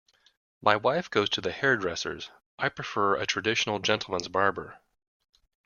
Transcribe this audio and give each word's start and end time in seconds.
My 0.63 0.77
wife 0.77 1.11
goes 1.11 1.29
to 1.29 1.41
the 1.41 1.51
hairdressers; 1.51 2.31
I 2.57 2.69
prefer 2.69 3.17
a 3.17 3.27
traditional 3.27 3.77
gentleman's 3.77 4.29
barber. 4.29 4.79